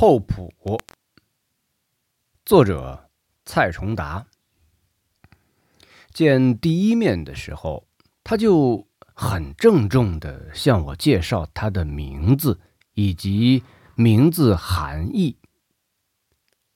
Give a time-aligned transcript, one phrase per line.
[0.00, 0.50] 厚朴，
[2.46, 3.10] 作者
[3.44, 4.26] 蔡崇达。
[6.10, 7.86] 见第一面的时候，
[8.24, 12.58] 他就很郑重的向我介绍他的名字
[12.94, 13.62] 以及
[13.94, 15.36] 名字含义。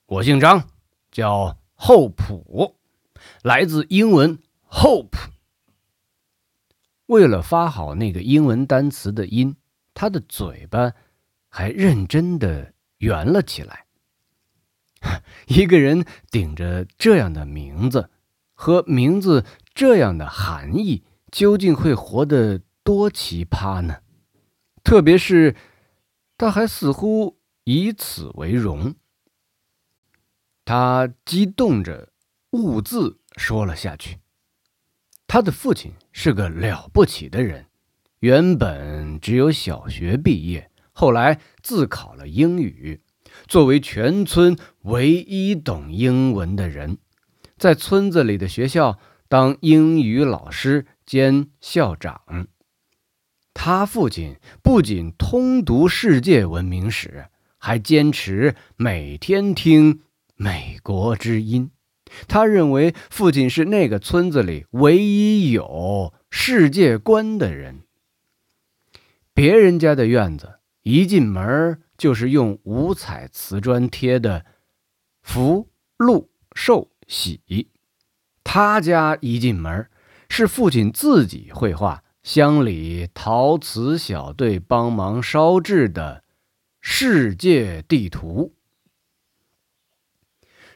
[0.05, 0.69] 我姓张，
[1.11, 2.77] 叫厚朴，
[3.43, 4.39] 来自英文
[4.69, 5.17] hope。
[7.07, 9.57] 为了发好那个英文单词的音，
[9.95, 10.93] 他的嘴巴
[11.49, 12.74] 还认真的
[13.05, 13.84] 圆了起来。
[15.46, 18.11] 一个人顶着这样的名字
[18.54, 24.00] 和名字这样的含义，究竟会活得多奇葩呢？
[24.82, 25.54] 特别是，
[26.39, 28.95] 他还似乎以此为荣。
[30.64, 32.11] 他激动着，
[32.53, 34.20] 兀自说了下去。
[35.27, 37.67] 他的父亲是个了不起的人，
[38.20, 43.03] 原本只有小学毕业，后来自考了英语。
[43.48, 46.98] 作为全村唯一懂英文的人，
[47.59, 52.47] 在村子里的学校当英语老师兼校长。
[53.53, 57.27] 他父亲不仅通读世界文明史，
[57.58, 60.03] 还坚持每天听
[60.36, 61.70] 美国之音。
[62.29, 67.83] 他认为父亲是那个村子里唯一有世界观的人。
[69.33, 70.54] 别人家的院子
[70.85, 74.45] 一进门就是用五彩瓷砖贴的
[75.23, 77.71] 福禄寿喜，
[78.45, 79.89] 他家一进门
[80.29, 86.23] 是父亲自己绘画，乡里陶瓷小队帮忙烧制的
[86.83, 88.55] 世界地图。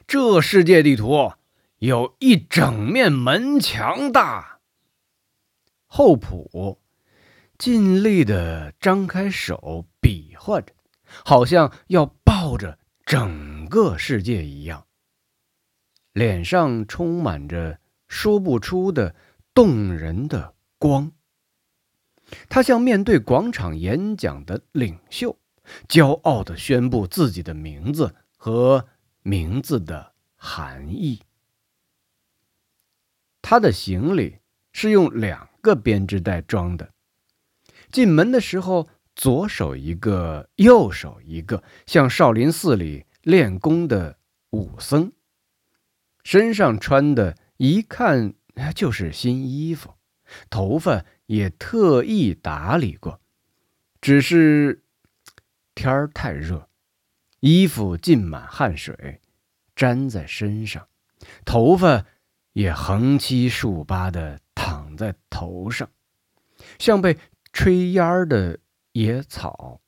[0.07, 1.33] 这世界地图
[1.77, 4.59] 有一整面门墙大。
[5.85, 6.79] 厚朴
[7.59, 10.73] 尽力的张开手比划着，
[11.23, 14.87] 好像要抱着整个世界一样，
[16.13, 19.13] 脸上充满着说不出的
[19.53, 21.11] 动人的光。
[22.49, 25.37] 他像面对广场演讲的领袖，
[25.87, 28.89] 骄傲的宣布自己的名字和。
[29.21, 31.21] 名字的含义。
[33.41, 34.39] 他的行李
[34.71, 36.93] 是用两个编织袋装的。
[37.91, 38.87] 进门的时候，
[39.19, 44.17] 左手一个，右手一个，像少林寺里练功的
[44.51, 45.11] 武僧。
[46.23, 48.33] 身上穿的，一看
[48.73, 49.93] 就是新衣服，
[50.49, 53.19] 头发也特意打理过。
[53.99, 54.85] 只是
[55.75, 56.69] 天儿太热。
[57.41, 59.19] 衣服浸满汗水，
[59.75, 60.87] 粘在身上，
[61.43, 62.05] 头发
[62.53, 65.89] 也横七竖八的躺在头上，
[66.77, 67.17] 像被
[67.51, 68.59] 吹烟儿的
[68.93, 69.81] 野草，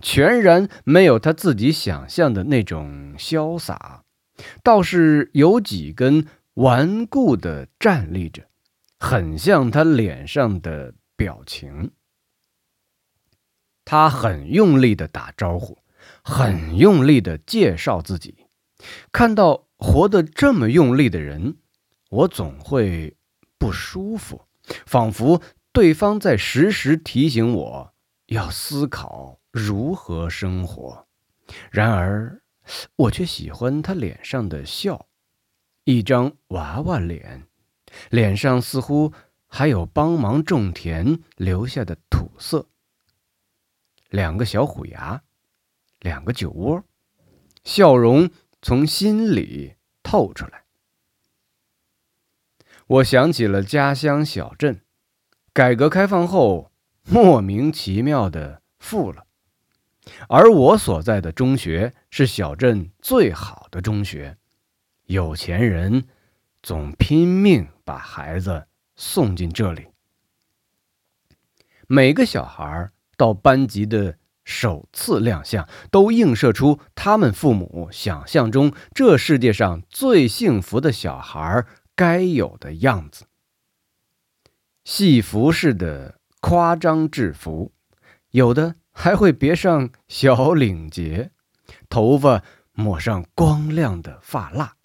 [0.00, 4.04] 全然没有他自己想象的那种潇洒，
[4.62, 8.48] 倒是有几根顽固的站立着，
[8.98, 11.90] 很像他脸上的表情。
[13.84, 15.78] 他很用力的打招呼。
[16.22, 18.46] 很用力的介绍自己，
[19.10, 21.56] 看到活得这么用力的人，
[22.10, 23.16] 我总会
[23.58, 24.42] 不舒服，
[24.86, 25.42] 仿佛
[25.72, 27.94] 对方在时时提醒我
[28.26, 31.06] 要思考如何生活。
[31.70, 32.42] 然而，
[32.96, 35.06] 我却喜欢他脸上的笑，
[35.84, 37.46] 一张娃娃脸，
[38.10, 39.12] 脸上似乎
[39.46, 42.68] 还有帮忙种田留下的土色，
[44.10, 45.22] 两个小虎牙。
[46.00, 46.84] 两个酒窝，
[47.64, 50.64] 笑容从心里透出来。
[52.86, 54.82] 我想起了家乡小镇，
[55.54, 56.70] 改革开放后
[57.08, 59.26] 莫名其妙的富了，
[60.28, 64.36] 而我所在的中学是小镇最好的中学，
[65.04, 66.04] 有钱人
[66.62, 68.66] 总拼命把孩子
[68.96, 69.86] 送进这里。
[71.86, 74.18] 每个小孩到班级的。
[74.48, 81.66] 首次亮相，都映射出他们父母想象中这世界上最幸福的小孩
[81.96, 83.24] 该有的样子。
[84.84, 86.15] 戏服式的
[86.48, 87.72] 夸张制服，
[88.30, 91.32] 有的还会别上小领结，
[91.88, 94.76] 头发抹上光亮的发蜡。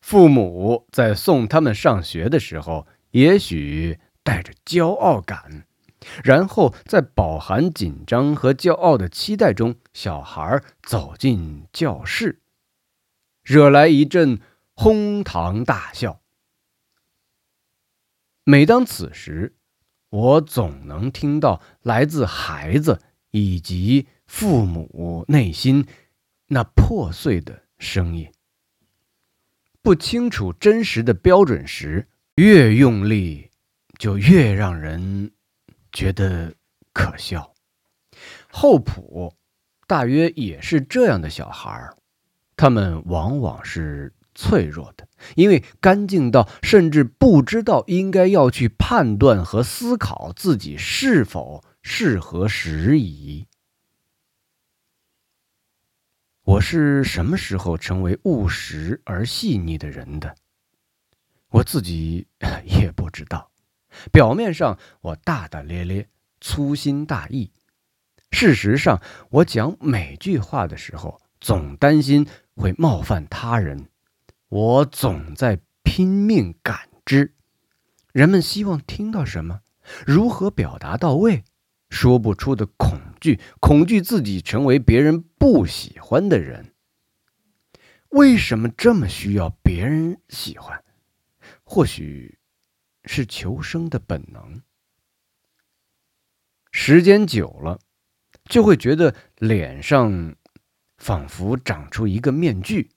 [0.00, 5.66] 父母在送他们上学的时候，也许带着骄傲感。
[6.22, 12.40] 然后在饱含紧张和骄傲的期待中，小孩走进教室，
[13.42, 14.40] 惹来一阵
[14.72, 16.22] 哄堂大笑。
[18.44, 19.54] 每当此时，
[20.14, 23.00] 我总能听到来自孩子
[23.32, 25.88] 以及父母内心
[26.46, 28.30] 那破碎的声音。
[29.82, 32.06] 不清楚真实的标准时，
[32.36, 33.50] 越用力，
[33.98, 35.32] 就越让人
[35.90, 36.54] 觉得
[36.92, 37.52] 可笑。
[38.52, 39.34] 厚朴
[39.88, 41.96] 大约也是这样的小孩儿，
[42.56, 53.46] 他们往往是脆弱的，因为干净到甚至不知道应该要去判断和思考自己是否适合时宜。
[56.44, 60.34] 我是什么时候成为务实而细腻的人的？
[61.48, 62.26] 我自己
[62.66, 63.50] 也不知道。
[64.12, 66.08] 表面上我大大咧咧、
[66.40, 67.50] 粗心大意，
[68.30, 69.00] 事实上
[69.30, 72.26] 我讲每句话的时候总担心
[72.56, 73.88] 会冒犯他人。
[74.48, 77.34] 我总在拼命感知
[78.12, 79.60] 人们希望听到什么，
[80.06, 81.44] 如何表达到位。
[81.90, 86.74] 说不出的恐惧，恐惧自己成为别人不喜欢的人。
[88.08, 90.82] 为什么这么需要别人喜欢？
[91.62, 92.38] 或许
[93.04, 94.60] 是求生的本能。
[96.72, 97.78] 时间久了，
[98.44, 100.34] 就会觉得脸上
[100.96, 102.90] 仿佛长出一个面具。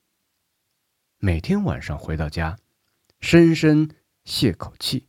[1.20, 2.58] 每天晚上回到家，
[3.20, 3.90] 深深
[4.26, 5.08] 泄口气，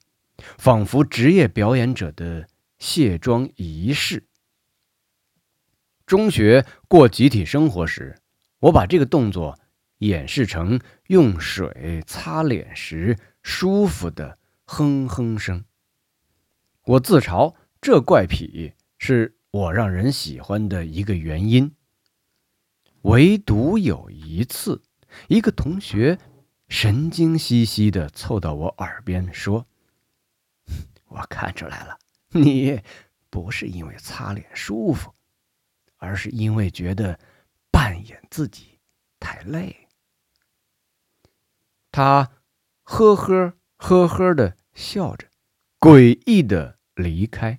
[0.58, 2.48] 仿佛职业表演者的。
[2.78, 4.28] 卸妆仪式。
[6.06, 8.20] 中学过集体生活时，
[8.60, 9.58] 我把这个动作
[9.98, 10.78] 演示成
[11.08, 15.64] 用水擦脸时舒服的哼哼声。
[16.84, 21.74] 我自嘲这怪癖是我让人喜欢的一个原因。
[23.02, 24.82] 唯独有一次，
[25.28, 26.18] 一个同学
[26.68, 29.66] 神经兮兮的凑到我耳边说
[31.08, 31.98] ：“我看出来了。”
[32.30, 32.80] 你
[33.30, 35.14] 不是因为擦脸舒服，
[35.96, 37.18] 而是因为觉得
[37.70, 38.78] 扮演自己
[39.18, 39.88] 太累。
[41.90, 42.30] 他
[42.82, 45.26] 呵呵呵呵的笑着，
[45.80, 47.58] 诡异的离开，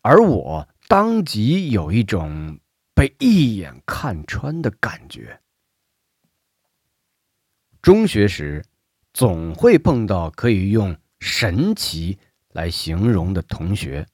[0.00, 2.58] 而我当即有一种
[2.94, 5.42] 被一眼看穿的感觉。
[7.88, 8.62] 中学时，
[9.14, 12.18] 总会碰到可以用神奇。
[12.52, 14.06] 来形容的同学，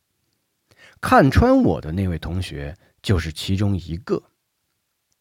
[1.01, 4.23] 看穿我的那位同学就是其中一个。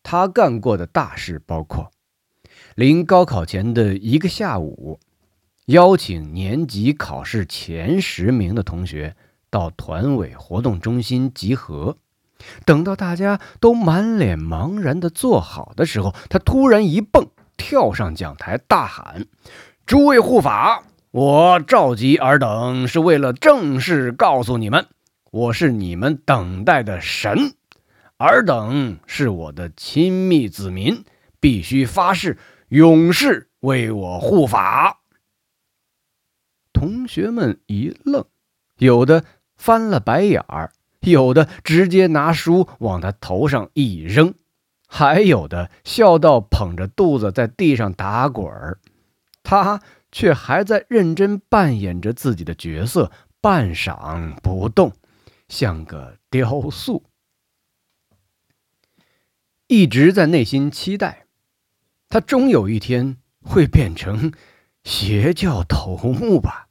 [0.04, 1.90] 他干过的大事包括：
[2.76, 5.00] 临高考前的一个下午，
[5.66, 9.16] 邀请年级考试前十名的同学
[9.50, 11.98] 到团委活动中心集合。
[12.66, 19.26] 等到大家都满脸茫然的坐好的时候，他突然一蹦，跳上讲台，大喊
[19.86, 24.88] ：“诸位护法！”我召集尔等是为了正式告诉你们，
[25.30, 27.54] 我是你们等待的神，
[28.18, 31.04] 尔等是我的亲密子民，
[31.40, 32.40] 必须发誓
[32.70, 35.02] 永世为我护法。
[36.74, 38.26] 同学们一愣，
[38.78, 39.24] 有的
[39.56, 40.72] 翻了白眼儿，
[41.02, 44.34] 有的直接拿书往他头上一扔，
[44.94, 48.80] 还有的笑到捧着肚子在地上打滚儿。
[49.42, 49.82] 他。
[50.16, 53.12] 却还在认真扮演着自己的角色，
[53.42, 54.94] 半晌不动，
[55.48, 57.04] 像个雕塑。
[59.66, 61.26] 一直在内心期待，
[62.10, 64.32] 他终有一天会变成
[64.84, 66.68] 邪教头目吧。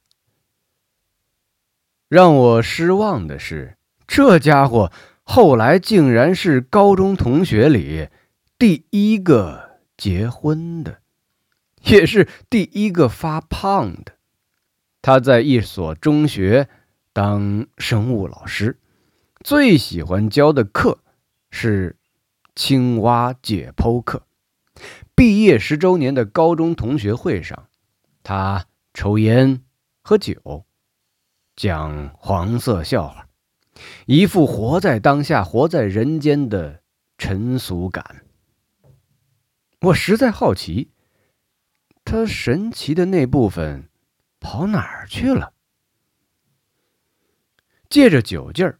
[2.06, 4.92] 让我失望的是，这家伙
[5.34, 8.10] 后来竟然是高中同学里
[8.58, 10.98] 第一个结婚的。
[11.84, 14.12] 也是第一个发胖的。
[15.00, 16.68] 他在一所中学
[17.14, 18.78] 当生物老师，
[19.42, 20.98] 最喜欢教的课
[21.50, 21.96] 是
[22.54, 24.26] 青蛙解剖课。
[25.14, 27.68] 毕业十周年的高中同学会上，
[28.22, 29.62] 他抽烟、
[30.02, 30.66] 喝酒，
[31.56, 33.26] 讲黄色笑话，
[34.06, 36.82] 一副活在当下、活在人间的
[37.18, 38.24] 沉俗感。
[39.80, 40.90] 我实在好奇。
[42.04, 43.88] 他神奇的那部分
[44.40, 45.54] 跑哪儿去了？
[47.88, 48.76] 借着酒劲儿，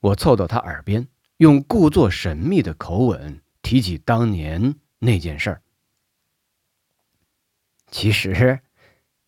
[0.00, 1.06] 我凑到他耳边，
[1.36, 5.62] 用故作神秘的口吻提起当年那件事儿。
[7.90, 8.58] 其实，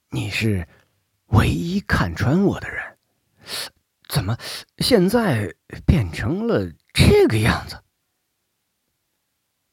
[0.09, 0.67] 你是
[1.27, 2.99] 唯一看穿我的人，
[4.15, 4.39] 怎么
[4.79, 7.83] 现在变成了这个样子？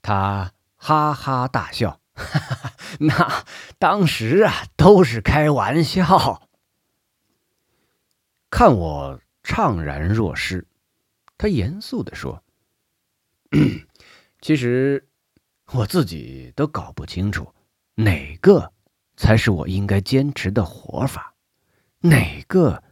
[0.01, 2.01] 他哈哈大笑。
[2.15, 3.45] 哈哈，那
[3.77, 6.49] 当时啊，都是开玩笑。
[8.49, 10.65] 看我怅然若失，
[11.37, 12.43] 他严肃的说
[14.41, 15.07] ：“其实
[15.71, 17.53] 我自己都搞不清楚
[17.93, 18.73] 哪个
[19.15, 21.35] 才是我应该坚持的活法，
[21.99, 22.83] 哪个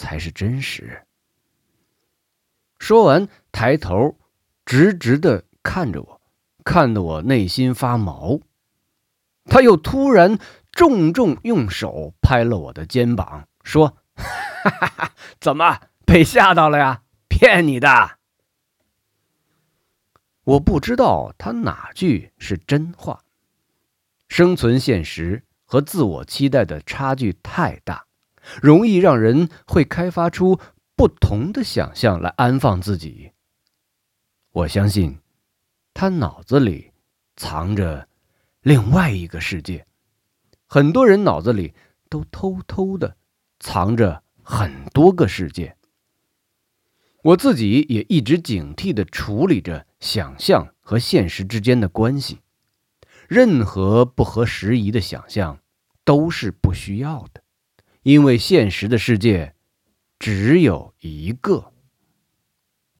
[0.00, 1.02] 才是真实。
[2.78, 4.16] 说完，抬头
[4.64, 6.22] 直直的看着我，
[6.64, 8.40] 看得我内心发毛。
[9.44, 10.38] 他又突然
[10.72, 17.02] 重重用手拍了我的肩膀，说：“哈 哈哈，怎么被吓到了呀？
[17.28, 18.18] 骗你的！”
[20.44, 23.22] 我不知道他哪句是真话。
[24.28, 28.06] 生存现实和自我期待的差距太大，
[28.62, 30.58] 容易让人会开发出
[30.96, 33.32] 不同的想象来安放自己。
[34.52, 35.18] 我相信，
[35.94, 36.92] 他脑子里
[37.36, 38.08] 藏着
[38.62, 39.86] 另外一个世界。
[40.66, 41.74] 很多人脑子里
[42.08, 43.16] 都偷偷的
[43.58, 45.76] 藏着很多个世界。
[47.22, 52.40] 我自己也一直警惕的处理着想象和现实之间的关系，
[53.28, 55.60] 任何不合时宜的想象
[56.04, 57.39] 都是不需要的，
[58.02, 59.54] 因为现实的世界
[60.18, 61.72] 只有一个。